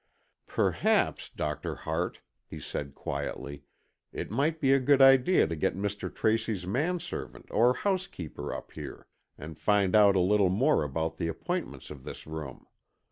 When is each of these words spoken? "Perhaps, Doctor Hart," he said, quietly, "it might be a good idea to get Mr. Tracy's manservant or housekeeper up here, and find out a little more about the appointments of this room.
"Perhaps, 0.47 1.29
Doctor 1.29 1.75
Hart," 1.75 2.21
he 2.47 2.59
said, 2.59 2.95
quietly, 2.95 3.65
"it 4.11 4.31
might 4.31 4.59
be 4.59 4.73
a 4.73 4.79
good 4.79 4.99
idea 4.99 5.45
to 5.45 5.55
get 5.55 5.77
Mr. 5.77 6.11
Tracy's 6.11 6.65
manservant 6.65 7.45
or 7.51 7.75
housekeeper 7.75 8.51
up 8.51 8.71
here, 8.71 9.05
and 9.37 9.59
find 9.59 9.95
out 9.95 10.15
a 10.15 10.19
little 10.19 10.49
more 10.49 10.81
about 10.83 11.17
the 11.17 11.27
appointments 11.27 11.91
of 11.91 12.03
this 12.03 12.25
room. 12.25 12.65